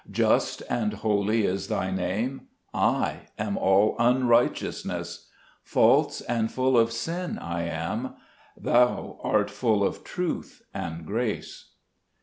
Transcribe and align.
Just 0.09 0.63
and 0.67 0.93
holy 0.93 1.45
is 1.45 1.67
Thy 1.67 1.91
Name; 1.91 2.47
I 2.73 3.27
am 3.37 3.55
all 3.55 3.95
unrighteousness; 3.99 5.29
False 5.61 6.21
and 6.21 6.51
full 6.51 6.75
of 6.75 6.91
sin 6.91 7.37
I 7.37 7.65
am, 7.65 8.15
Thou 8.59 9.19
art 9.21 9.51
full 9.51 9.83
of 9.85 10.03
truth 10.03 10.63
and 10.73 11.05
grace. 11.05 11.73